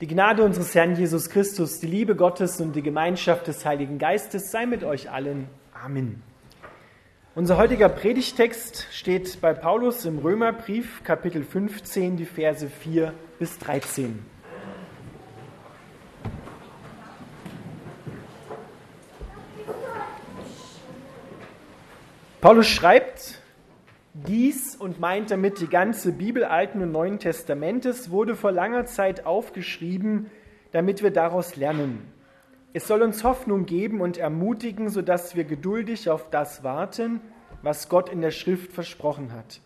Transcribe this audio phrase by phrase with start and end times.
[0.00, 4.50] Die Gnade unseres Herrn Jesus Christus, die Liebe Gottes und die Gemeinschaft des Heiligen Geistes
[4.50, 5.46] sei mit euch allen.
[5.74, 6.22] Amen.
[7.34, 14.24] Unser heutiger Predigtext steht bei Paulus im Römerbrief, Kapitel 15, die Verse 4 bis 13.
[22.40, 23.39] Paulus schreibt,
[24.26, 29.26] dies und meint damit die ganze Bibel Alten und Neuen Testamentes wurde vor langer Zeit
[29.26, 30.30] aufgeschrieben,
[30.72, 32.02] damit wir daraus lernen.
[32.72, 37.20] Es soll uns Hoffnung geben und ermutigen, sodass wir geduldig auf das warten,
[37.62, 39.60] was Gott in der Schrift versprochen hat.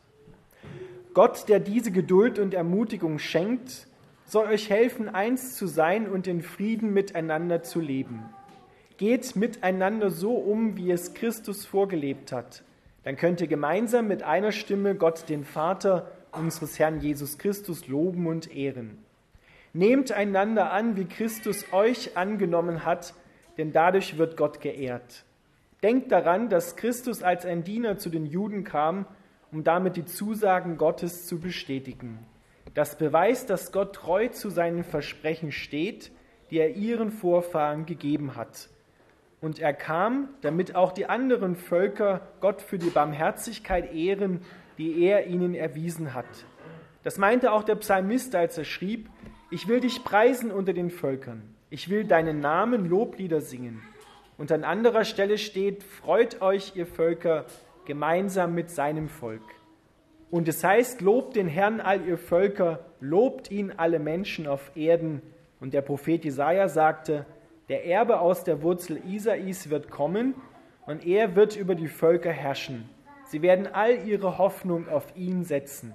[1.12, 3.86] Gott, der diese Geduld und Ermutigung schenkt,
[4.24, 8.24] soll euch helfen, eins zu sein und in Frieden miteinander zu leben.
[8.96, 12.64] Geht miteinander so um, wie es Christus vorgelebt hat
[13.04, 18.26] dann könnt ihr gemeinsam mit einer Stimme Gott, den Vater unseres Herrn Jesus Christus, loben
[18.26, 18.98] und ehren.
[19.72, 23.14] Nehmt einander an, wie Christus euch angenommen hat,
[23.58, 25.24] denn dadurch wird Gott geehrt.
[25.82, 29.06] Denkt daran, dass Christus als ein Diener zu den Juden kam,
[29.52, 32.18] um damit die Zusagen Gottes zu bestätigen.
[32.72, 36.10] Das beweist, dass Gott treu zu seinen Versprechen steht,
[36.50, 38.68] die er ihren Vorfahren gegeben hat.
[39.44, 44.40] Und er kam, damit auch die anderen Völker Gott für die Barmherzigkeit ehren,
[44.78, 46.24] die er ihnen erwiesen hat.
[47.02, 49.10] Das meinte auch der Psalmist, als er schrieb,
[49.50, 53.82] ich will dich preisen unter den Völkern, ich will deinen Namen Loblieder singen.
[54.38, 57.44] Und an anderer Stelle steht, freut euch, ihr Völker,
[57.84, 59.42] gemeinsam mit seinem Volk.
[60.30, 65.20] Und es heißt, lobt den Herrn all ihr Völker, lobt ihn alle Menschen auf Erden.
[65.60, 67.26] Und der Prophet Jesaja sagte,
[67.68, 70.34] der Erbe aus der Wurzel Isais wird kommen
[70.86, 72.88] und er wird über die Völker herrschen.
[73.26, 75.94] Sie werden all ihre Hoffnung auf ihn setzen.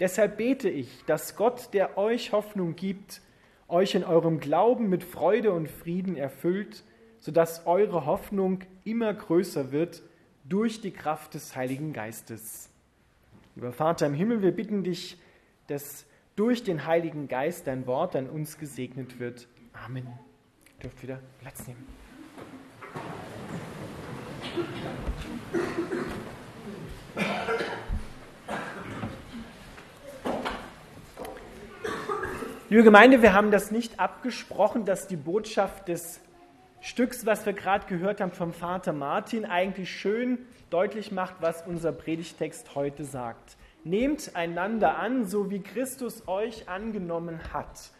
[0.00, 3.20] Deshalb bete ich, dass Gott, der euch Hoffnung gibt,
[3.68, 6.82] euch in eurem Glauben mit Freude und Frieden erfüllt,
[7.20, 10.02] sodass eure Hoffnung immer größer wird
[10.44, 12.70] durch die Kraft des Heiligen Geistes.
[13.54, 15.18] Lieber Vater im Himmel, wir bitten dich,
[15.68, 19.46] dass durch den Heiligen Geist dein Wort an uns gesegnet wird.
[19.72, 20.08] Amen
[20.82, 21.86] dürft wieder Platz nehmen.
[32.68, 36.20] Liebe Gemeinde, wir haben das nicht abgesprochen, dass die Botschaft des
[36.80, 40.38] Stücks, was wir gerade gehört haben vom Vater Martin, eigentlich schön
[40.70, 43.56] deutlich macht, was unser Predigtext heute sagt.
[43.84, 47.92] Nehmt einander an, so wie Christus euch angenommen hat.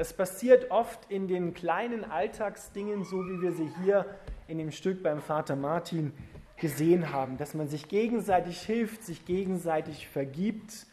[0.00, 4.06] Das passiert oft in den kleinen Alltagsdingen, so wie wir sie hier
[4.48, 6.14] in dem Stück beim Vater Martin
[6.56, 10.86] gesehen haben, dass man sich gegenseitig hilft, sich gegenseitig vergibt,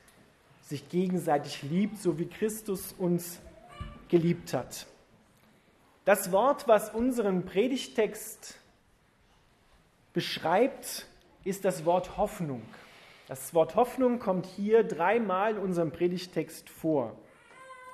[0.61, 3.39] sich gegenseitig liebt, so wie Christus uns
[4.09, 4.87] geliebt hat.
[6.03, 8.59] Das Wort, was unseren Predigtext
[10.11, 11.07] beschreibt,
[11.45, 12.61] ist das Wort Hoffnung.
[13.29, 17.15] Das Wort Hoffnung kommt hier dreimal in unserem Predigtext vor.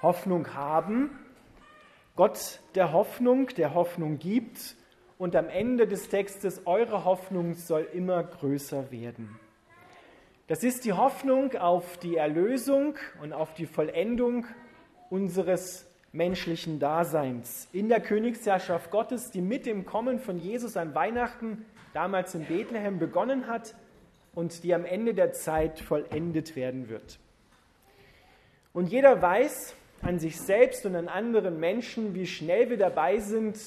[0.03, 1.09] Hoffnung haben,
[2.16, 4.75] Gott der Hoffnung, der Hoffnung gibt
[5.18, 9.40] und am Ende des Textes, eure Hoffnung soll immer größer werden.
[10.47, 14.46] Das ist die Hoffnung auf die Erlösung und auf die Vollendung
[15.09, 21.66] unseres menschlichen Daseins in der Königsherrschaft Gottes, die mit dem Kommen von Jesus an Weihnachten
[21.94, 23.74] damals in Bethlehem begonnen hat
[24.36, 27.19] und die am Ende der Zeit vollendet werden wird.
[28.74, 33.58] Und jeder weiß, an sich selbst und an anderen Menschen, wie schnell wir dabei sind,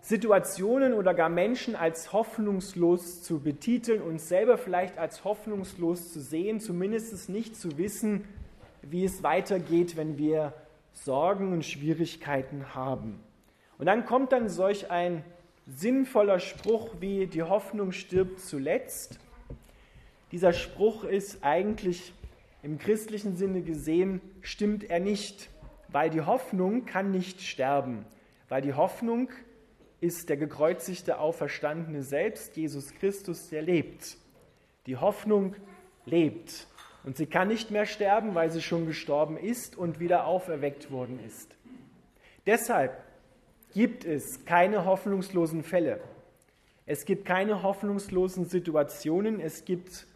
[0.00, 6.60] Situationen oder gar Menschen als hoffnungslos zu betiteln, uns selber vielleicht als hoffnungslos zu sehen,
[6.60, 8.24] zumindest nicht zu wissen,
[8.82, 10.54] wie es weitergeht, wenn wir
[10.92, 13.20] Sorgen und Schwierigkeiten haben.
[13.78, 15.24] Und dann kommt dann solch ein
[15.66, 19.20] sinnvoller Spruch wie die Hoffnung stirbt zuletzt.
[20.32, 22.12] Dieser Spruch ist eigentlich
[22.62, 25.50] im christlichen Sinne gesehen stimmt er nicht,
[25.88, 28.04] weil die Hoffnung kann nicht sterben,
[28.48, 29.30] weil die Hoffnung
[30.00, 34.16] ist der gekreuzigte Auferstandene selbst, Jesus Christus, der lebt.
[34.86, 35.56] Die Hoffnung
[36.04, 36.66] lebt
[37.04, 41.20] und sie kann nicht mehr sterben, weil sie schon gestorben ist und wieder auferweckt worden
[41.24, 41.54] ist.
[42.46, 42.96] Deshalb
[43.72, 46.00] gibt es keine hoffnungslosen Fälle.
[46.86, 49.40] Es gibt keine hoffnungslosen Situationen.
[49.40, 50.06] Es gibt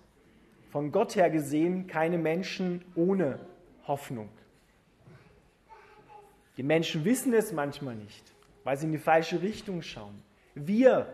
[0.73, 3.39] von Gott her gesehen keine Menschen ohne
[3.87, 4.31] Hoffnung.
[6.57, 8.33] Die Menschen wissen es manchmal nicht,
[8.65, 10.23] weil sie in die falsche Richtung schauen.
[10.55, 11.07] Wir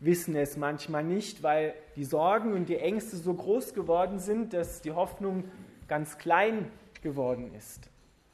[0.00, 4.80] wissen es manchmal nicht, weil die Sorgen und die Ängste so groß geworden sind, dass
[4.80, 5.44] die Hoffnung
[5.88, 6.70] ganz klein
[7.02, 7.90] geworden ist.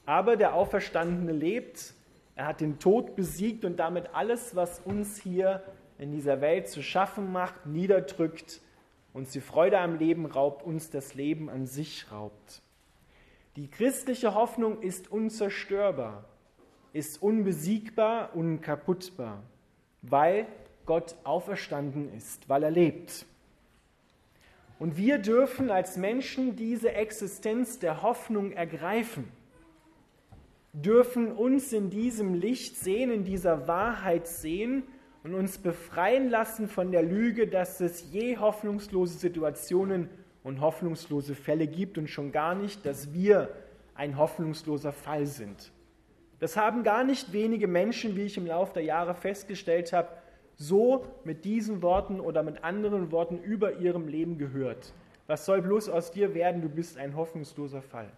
[0.06, 1.92] Aber der Auferstandene lebt,
[2.36, 5.64] er hat den Tod besiegt und damit alles, was uns hier
[5.98, 8.60] in dieser Welt zu schaffen macht, niederdrückt,
[9.12, 12.62] uns die Freude am Leben raubt, uns das Leben an sich raubt.
[13.56, 16.24] Die christliche Hoffnung ist unzerstörbar,
[16.92, 19.42] ist unbesiegbar, unkaputtbar,
[20.00, 20.46] weil
[20.86, 23.26] Gott auferstanden ist, weil er lebt.
[24.78, 29.28] Und wir dürfen als Menschen diese Existenz der Hoffnung ergreifen,
[30.72, 34.84] dürfen uns in diesem Licht sehen, in dieser Wahrheit sehen
[35.24, 40.08] und uns befreien lassen von der Lüge, dass es je hoffnungslose Situationen
[40.42, 43.50] und hoffnungslose Fälle gibt und schon gar nicht, dass wir
[43.94, 45.70] ein hoffnungsloser Fall sind.
[46.40, 50.08] Das haben gar nicht wenige Menschen, wie ich im Laufe der Jahre festgestellt habe,
[50.56, 54.92] so mit diesen Worten oder mit anderen Worten über ihrem Leben gehört.
[55.28, 56.62] Was soll bloß aus dir werden?
[56.62, 58.10] Du bist ein hoffnungsloser Fall.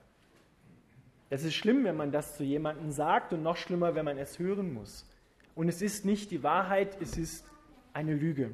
[1.28, 4.38] Das ist schlimm, wenn man das zu jemandem sagt und noch schlimmer, wenn man es
[4.38, 5.06] hören muss.
[5.54, 7.44] Und es ist nicht die Wahrheit, es ist
[7.92, 8.50] eine Lüge.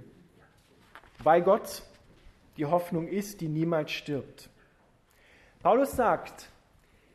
[1.23, 1.83] Weil Gott
[2.57, 4.51] die Hoffnung ist, die niemals stirbt.
[5.63, 6.51] Paulus sagt,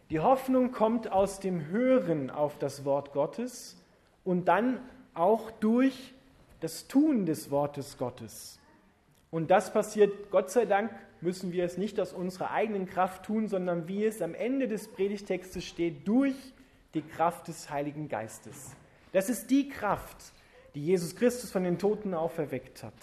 [0.09, 3.75] die Hoffnung kommt aus dem Hören auf das Wort Gottes
[4.23, 4.79] und dann
[5.13, 6.13] auch durch
[6.59, 8.59] das Tun des Wortes Gottes.
[9.31, 10.91] Und das passiert, Gott sei Dank,
[11.21, 14.87] müssen wir es nicht aus unserer eigenen Kraft tun, sondern wie es am Ende des
[14.87, 16.35] Predigtextes steht, durch
[16.93, 18.75] die Kraft des Heiligen Geistes.
[19.15, 20.17] Das ist die Kraft,
[20.75, 22.93] die Jesus Christus von den Toten auferweckt hat.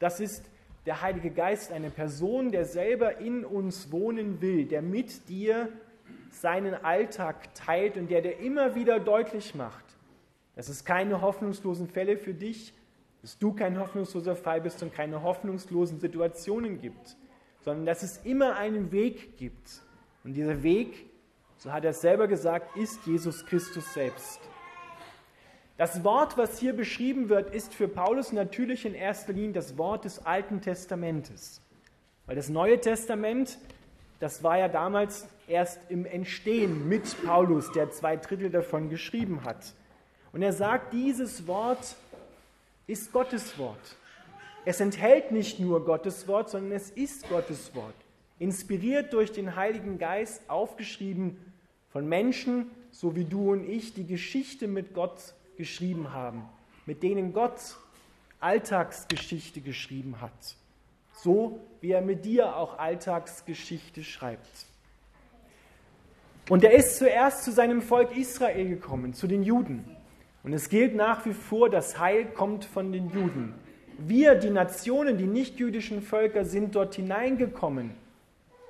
[0.00, 0.44] Das ist
[0.84, 5.68] der Heilige Geist, eine Person, der selber in uns wohnen will, der mit dir
[6.32, 9.84] seinen Alltag teilt und der dir immer wieder deutlich macht,
[10.56, 12.74] dass es keine hoffnungslosen Fälle für dich
[13.22, 17.16] dass du kein hoffnungsloser Fall bist und keine hoffnungslosen Situationen gibt,
[17.60, 19.82] sondern dass es immer einen Weg gibt.
[20.24, 21.06] Und dieser Weg,
[21.58, 24.40] so hat er es selber gesagt, ist Jesus Christus selbst.
[25.80, 30.04] Das Wort, was hier beschrieben wird, ist für Paulus natürlich in erster Linie das Wort
[30.04, 31.62] des Alten Testamentes.
[32.26, 33.56] Weil das Neue Testament,
[34.18, 39.72] das war ja damals erst im Entstehen mit Paulus, der zwei Drittel davon geschrieben hat.
[40.34, 41.96] Und er sagt, dieses Wort
[42.86, 43.96] ist Gottes Wort.
[44.66, 47.94] Es enthält nicht nur Gottes Wort, sondern es ist Gottes Wort.
[48.38, 51.38] Inspiriert durch den Heiligen Geist, aufgeschrieben
[51.88, 56.42] von Menschen, so wie du und ich, die Geschichte mit Gott geschrieben haben,
[56.86, 57.76] mit denen Gott
[58.40, 60.56] Alltagsgeschichte geschrieben hat.
[61.12, 64.66] So wie er mit dir auch Alltagsgeschichte schreibt.
[66.48, 69.84] Und er ist zuerst zu seinem Volk Israel gekommen, zu den Juden.
[70.42, 73.54] Und es gilt nach wie vor, das Heil kommt von den Juden.
[73.98, 77.90] Wir, die Nationen, die nichtjüdischen Völker, sind dort hineingekommen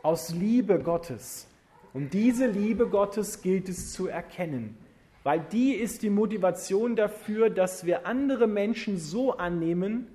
[0.03, 1.47] aus Liebe Gottes.
[1.95, 4.77] Und diese Liebe Gottes gilt es zu erkennen,
[5.23, 10.07] weil die ist die Motivation dafür, dass wir andere Menschen so annehmen,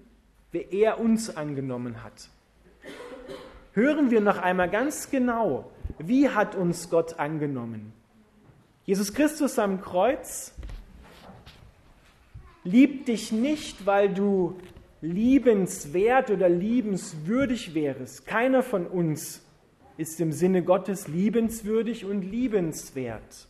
[0.51, 2.29] wie er uns angenommen hat.
[3.73, 5.69] Hören wir noch einmal ganz genau,
[5.99, 7.91] wie hat uns Gott angenommen?
[8.85, 10.53] Jesus Christus am Kreuz
[12.63, 14.55] liebt dich nicht, weil du
[15.01, 18.25] liebenswert oder liebenswürdig wärest.
[18.25, 19.41] Keiner von uns
[19.97, 23.47] ist im Sinne Gottes liebenswürdig und liebenswert,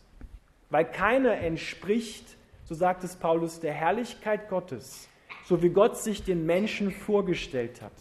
[0.70, 5.08] weil keiner entspricht, so sagt es Paulus, der Herrlichkeit Gottes,
[5.44, 7.92] so wie Gott sich den Menschen vorgestellt hat.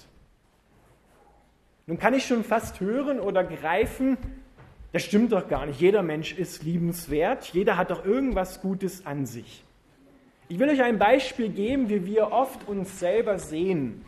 [1.87, 4.17] Nun kann ich schon fast hören oder greifen,
[4.91, 5.81] das stimmt doch gar nicht.
[5.81, 9.63] Jeder Mensch ist liebenswert, jeder hat doch irgendwas Gutes an sich.
[10.47, 14.05] Ich will euch ein Beispiel geben, wie wir oft uns selber sehen.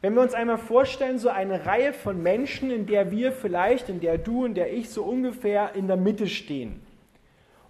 [0.00, 4.00] Wenn wir uns einmal vorstellen, so eine Reihe von Menschen, in der wir vielleicht, in
[4.00, 6.80] der du und der ich so ungefähr in der Mitte stehen.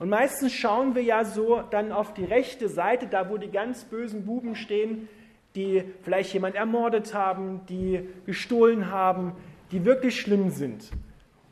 [0.00, 3.84] Und meistens schauen wir ja so dann auf die rechte Seite, da wo die ganz
[3.84, 5.10] bösen Buben stehen,
[5.54, 9.32] die vielleicht jemand ermordet haben, die gestohlen haben,
[9.72, 10.90] die wirklich schlimm sind.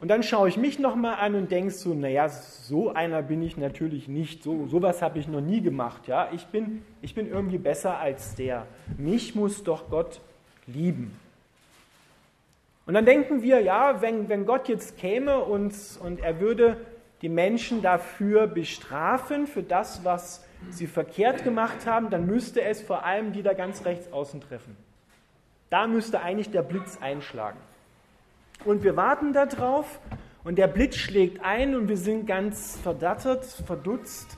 [0.00, 3.58] Und dann schaue ich mich nochmal an und denke so, naja, so einer bin ich
[3.58, 6.08] natürlich nicht, so sowas habe ich noch nie gemacht.
[6.08, 6.30] Ja?
[6.32, 8.66] Ich, bin, ich bin irgendwie besser als der.
[8.96, 10.22] Mich muss doch Gott
[10.66, 11.14] lieben.
[12.86, 16.78] Und dann denken wir, ja, wenn, wenn Gott jetzt käme und, und er würde
[17.22, 23.04] die Menschen dafür bestrafen, für das, was sie verkehrt gemacht haben, dann müsste es vor
[23.04, 24.76] allem die da ganz rechts außen treffen.
[25.70, 27.58] Da müsste eigentlich der Blitz einschlagen.
[28.64, 30.00] Und wir warten darauf
[30.44, 34.36] und der Blitz schlägt ein und wir sind ganz verdattert, verdutzt,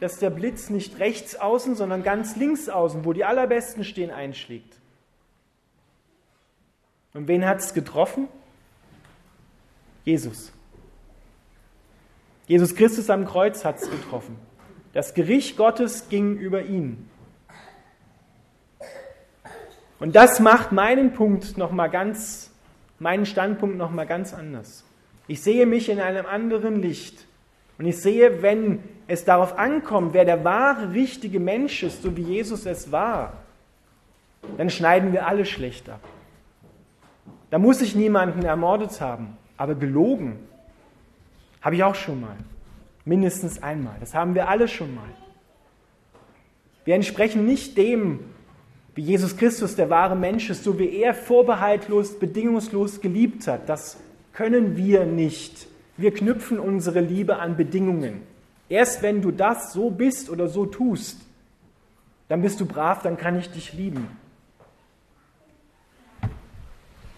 [0.00, 4.74] dass der Blitz nicht rechts außen, sondern ganz links außen, wo die allerbesten stehen, einschlägt.
[7.12, 8.28] Und wen hat es getroffen?
[10.04, 10.52] Jesus.
[12.50, 14.36] Jesus Christus am Kreuz hat es getroffen.
[14.92, 17.08] Das Gericht Gottes ging über ihn.
[20.00, 22.50] Und das macht meinen Punkt noch mal ganz,
[22.98, 24.84] meinen Standpunkt noch mal ganz anders.
[25.28, 27.24] Ich sehe mich in einem anderen Licht.
[27.78, 32.22] Und ich sehe, wenn es darauf ankommt, wer der wahre, richtige Mensch ist, so wie
[32.22, 33.34] Jesus es war,
[34.58, 36.00] dann schneiden wir alle schlecht ab.
[37.50, 40.49] Da muss ich niemanden ermordet haben, aber gelogen
[41.60, 42.36] habe ich auch schon mal.
[43.04, 43.96] Mindestens einmal.
[44.00, 45.08] Das haben wir alle schon mal.
[46.84, 48.20] Wir entsprechen nicht dem,
[48.94, 53.68] wie Jesus Christus der wahre Mensch ist, so wie er vorbehaltlos, bedingungslos geliebt hat.
[53.68, 53.98] Das
[54.32, 55.66] können wir nicht.
[55.96, 58.22] Wir knüpfen unsere Liebe an Bedingungen.
[58.68, 61.20] Erst wenn du das so bist oder so tust,
[62.28, 64.06] dann bist du brav, dann kann ich dich lieben.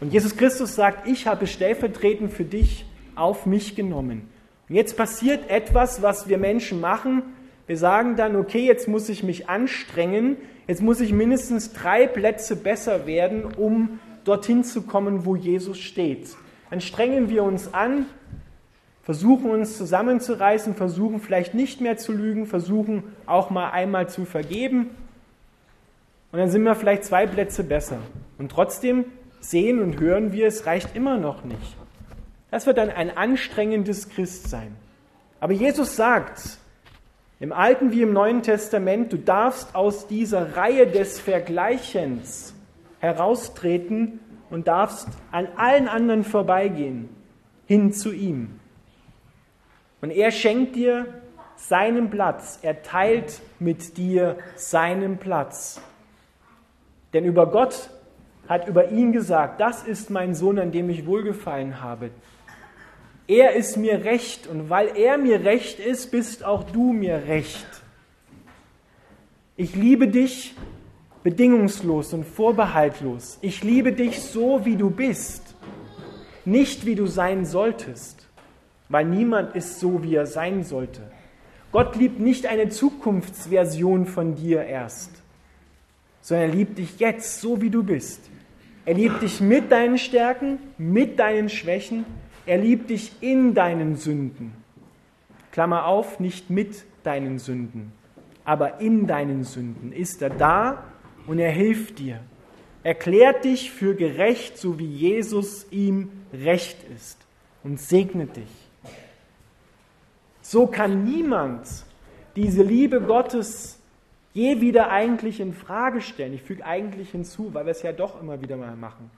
[0.00, 4.28] Und Jesus Christus sagt, ich habe stellvertretend für dich auf mich genommen.
[4.68, 7.22] Und jetzt passiert etwas, was wir Menschen machen.
[7.66, 12.56] Wir sagen dann, okay, jetzt muss ich mich anstrengen, jetzt muss ich mindestens drei Plätze
[12.56, 16.36] besser werden, um dorthin zu kommen, wo Jesus steht.
[16.70, 18.06] Dann strengen wir uns an,
[19.02, 24.90] versuchen uns zusammenzureißen, versuchen vielleicht nicht mehr zu lügen, versuchen auch mal einmal zu vergeben.
[26.30, 27.98] Und dann sind wir vielleicht zwei Plätze besser.
[28.38, 29.04] Und trotzdem
[29.40, 31.76] sehen und hören wir, es reicht immer noch nicht.
[32.52, 34.76] Das wird dann ein anstrengendes Christsein.
[35.40, 36.58] Aber Jesus sagt,
[37.40, 42.54] im Alten wie im Neuen Testament, du darfst aus dieser Reihe des Vergleichens
[43.00, 47.08] heraustreten und darfst an allen anderen vorbeigehen,
[47.66, 48.60] hin zu ihm.
[50.02, 51.06] Und er schenkt dir
[51.56, 55.80] seinen Platz, er teilt mit dir seinen Platz.
[57.14, 57.88] Denn über Gott
[58.46, 62.10] hat über ihn gesagt, das ist mein Sohn, an dem ich wohlgefallen habe.
[63.26, 67.66] Er ist mir recht und weil er mir recht ist, bist auch du mir recht.
[69.56, 70.54] Ich liebe dich
[71.22, 73.38] bedingungslos und vorbehaltlos.
[73.42, 75.54] Ich liebe dich so, wie du bist,
[76.44, 78.28] nicht wie du sein solltest,
[78.88, 81.02] weil niemand ist so, wie er sein sollte.
[81.70, 85.10] Gott liebt nicht eine Zukunftsversion von dir erst,
[86.20, 88.20] sondern er liebt dich jetzt, so wie du bist.
[88.84, 92.04] Er liebt dich mit deinen Stärken, mit deinen Schwächen.
[92.46, 94.52] Er liebt dich in deinen Sünden.
[95.52, 97.92] Klammer auf, nicht mit deinen Sünden,
[98.44, 100.84] aber in deinen Sünden ist er da
[101.26, 102.20] und er hilft dir.
[102.82, 107.18] Erklärt dich für gerecht, so wie Jesus ihm recht ist
[107.62, 108.50] und segnet dich.
[110.40, 111.68] So kann niemand
[112.34, 113.78] diese Liebe Gottes
[114.32, 116.32] je wieder eigentlich in Frage stellen.
[116.32, 119.10] Ich füge eigentlich hinzu, weil wir es ja doch immer wieder mal machen.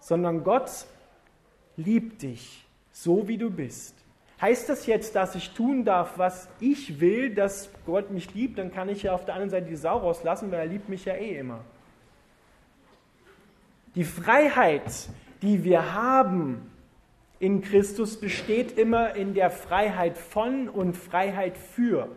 [0.00, 0.86] Sondern Gott
[1.76, 3.94] liebt dich so, wie du bist.
[4.40, 8.58] Heißt das jetzt, dass ich tun darf, was ich will, dass Gott mich liebt?
[8.58, 11.06] Dann kann ich ja auf der anderen Seite die Sau rauslassen, weil er liebt mich
[11.06, 11.64] ja eh immer.
[13.94, 15.08] Die Freiheit,
[15.40, 16.70] die wir haben
[17.38, 22.08] in Christus, besteht immer in der Freiheit von und Freiheit für.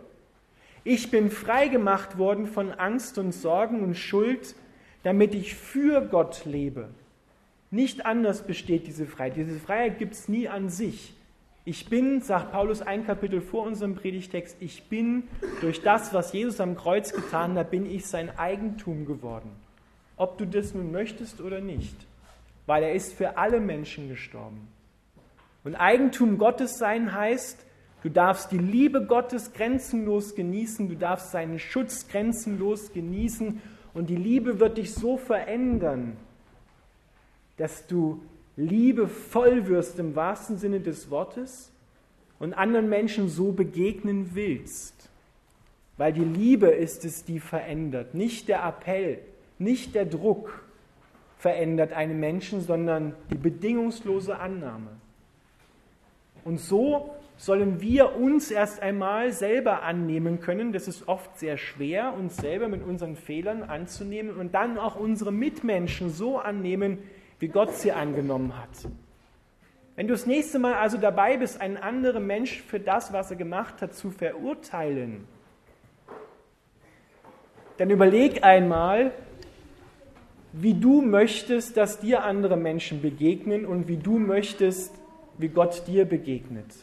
[0.83, 4.55] Ich bin frei gemacht worden von Angst und Sorgen und Schuld,
[5.03, 6.89] damit ich für Gott lebe.
[7.71, 9.38] Nicht anders besteht diese Freiheit.
[9.38, 11.13] Diese Freiheit gibt es nie an sich.
[11.65, 15.23] Ich bin, sagt Paulus ein Kapitel vor unserem Predigtext, ich bin
[15.61, 19.51] durch das, was Jesus am Kreuz getan hat, bin ich sein Eigentum geworden.
[20.17, 21.95] Ob du das nun möchtest oder nicht.
[22.65, 24.67] Weil er ist für alle Menschen gestorben.
[25.63, 27.65] Und Eigentum Gottes sein heißt,
[28.01, 33.61] Du darfst die Liebe Gottes grenzenlos genießen, du darfst seinen Schutz grenzenlos genießen
[33.93, 36.15] und die Liebe wird dich so verändern,
[37.59, 38.21] dass du
[38.55, 41.71] liebevoll wirst im wahrsten Sinne des Wortes
[42.39, 45.09] und anderen Menschen so begegnen willst.
[45.97, 49.19] Weil die Liebe ist es, die verändert, nicht der Appell,
[49.57, 50.63] nicht der Druck
[51.37, 54.91] verändert einen Menschen, sondern die bedingungslose Annahme.
[56.45, 60.73] Und so sollen wir uns erst einmal selber annehmen können.
[60.73, 65.31] Das ist oft sehr schwer, uns selber mit unseren Fehlern anzunehmen und dann auch unsere
[65.31, 66.97] Mitmenschen so annehmen,
[67.39, 68.69] wie Gott sie angenommen hat.
[69.96, 73.38] Wenn du das nächste Mal also dabei bist, einen anderen Mensch für das, was er
[73.38, 75.27] gemacht hat, zu verurteilen,
[77.77, 79.12] dann überleg einmal,
[80.51, 84.93] wie du möchtest, dass dir andere Menschen begegnen und wie du möchtest,
[85.38, 86.74] wie Gott dir begegnet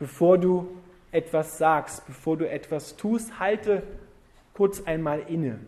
[0.00, 0.66] bevor du
[1.12, 3.84] etwas sagst, bevor du etwas tust, halte
[4.54, 5.60] kurz einmal inne.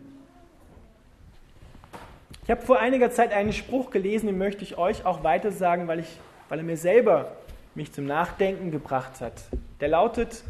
[2.45, 5.87] Ich habe vor einiger Zeit einen Spruch gelesen, den möchte ich euch auch weiter sagen,
[5.87, 6.19] weil, ich,
[6.49, 7.37] weil er mir selber
[7.77, 9.45] mich zum Nachdenken gebracht hat.
[9.81, 10.43] Der lautet,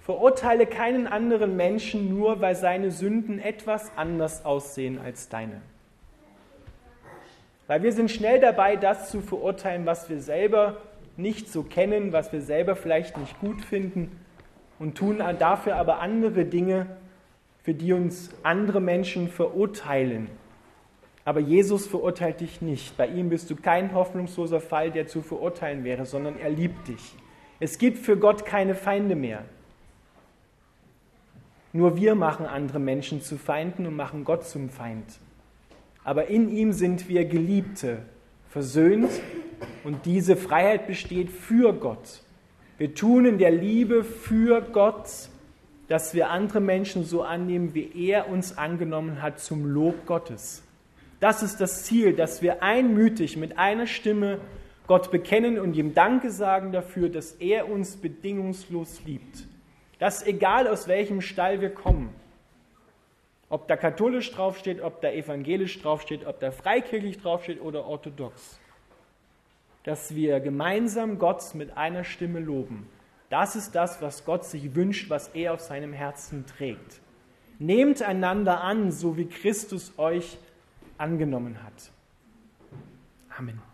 [0.00, 5.60] verurteile keinen anderen Menschen nur, weil seine Sünden etwas anders aussehen als deine.
[7.66, 10.78] Weil wir sind schnell dabei, das zu verurteilen, was wir selber
[11.18, 14.18] nicht so kennen, was wir selber vielleicht nicht gut finden
[14.78, 16.86] und tun dafür aber andere Dinge,
[17.62, 20.28] für die uns andere Menschen verurteilen.
[21.24, 22.96] Aber Jesus verurteilt dich nicht.
[22.96, 27.14] Bei ihm bist du kein hoffnungsloser Fall, der zu verurteilen wäre, sondern er liebt dich.
[27.60, 29.44] Es gibt für Gott keine Feinde mehr.
[31.72, 35.04] Nur wir machen andere Menschen zu Feinden und machen Gott zum Feind.
[36.04, 38.02] Aber in ihm sind wir Geliebte,
[38.50, 39.10] versöhnt
[39.82, 42.20] und diese Freiheit besteht für Gott.
[42.76, 45.08] Wir tun in der Liebe für Gott,
[45.88, 50.63] dass wir andere Menschen so annehmen, wie er uns angenommen hat, zum Lob Gottes.
[51.20, 54.40] Das ist das Ziel, dass wir einmütig mit einer Stimme
[54.86, 59.46] Gott bekennen und ihm Danke sagen dafür, dass er uns bedingungslos liebt.
[59.98, 62.14] Das egal aus welchem Stall wir kommen.
[63.48, 68.58] Ob da katholisch draufsteht, ob da evangelisch draufsteht, ob da freikirchlich draufsteht oder orthodox.
[69.84, 72.88] Dass wir gemeinsam Gott mit einer Stimme loben.
[73.30, 77.00] Das ist das, was Gott sich wünscht, was er auf seinem Herzen trägt.
[77.58, 80.36] Nehmt einander an, so wie Christus euch
[80.98, 81.90] angenommen hat.
[83.38, 83.73] Amen.